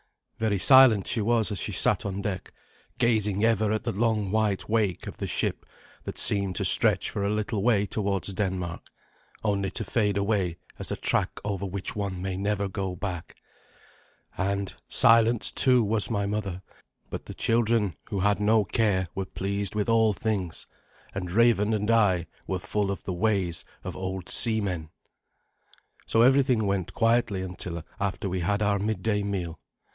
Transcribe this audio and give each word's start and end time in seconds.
Very 0.39 0.57
silent 0.57 1.15
was 1.15 1.47
she 1.49 1.53
as 1.53 1.59
she 1.59 1.71
sat 1.71 2.03
on 2.07 2.23
deck 2.23 2.51
gazing 2.97 3.45
ever 3.45 3.71
at 3.71 3.83
the 3.83 3.91
long 3.91 4.31
white 4.31 4.67
wake 4.67 5.05
of 5.05 5.17
the 5.17 5.27
ship 5.27 5.63
that 6.03 6.17
seemed 6.17 6.55
to 6.55 6.65
stretch 6.65 7.11
for 7.11 7.23
a 7.23 7.29
little 7.29 7.61
way 7.61 7.85
towards 7.85 8.33
Denmark, 8.33 8.81
only 9.43 9.69
to 9.69 9.83
fade 9.83 10.17
away 10.17 10.57
as 10.79 10.89
a 10.89 10.95
track 10.95 11.39
over 11.45 11.67
which 11.67 11.95
one 11.95 12.19
may 12.19 12.35
never 12.35 12.67
go 12.67 12.95
back. 12.95 13.35
And 14.35 14.73
silent, 14.89 15.43
too, 15.53 15.83
was 15.83 16.09
my 16.09 16.25
mother; 16.25 16.63
but 17.11 17.27
the 17.27 17.35
children, 17.35 17.95
who 18.09 18.21
had 18.21 18.39
no 18.39 18.63
care, 18.63 19.07
were 19.13 19.25
pleased 19.25 19.75
with 19.75 19.87
all 19.87 20.13
things, 20.13 20.65
and 21.13 21.29
Raven 21.29 21.75
and 21.75 21.91
I 21.91 22.25
were 22.47 22.57
full 22.57 22.89
of 22.89 23.03
the 23.03 23.13
ways 23.13 23.63
of 23.83 23.95
old 23.95 24.29
seamen. 24.29 24.89
So 26.07 26.23
everything 26.23 26.65
went 26.65 26.95
quietly 26.95 27.43
until 27.43 27.83
after 27.99 28.27
we 28.27 28.39
had 28.39 28.63
our 28.63 28.79
midday 28.79 29.21
meal. 29.21 29.59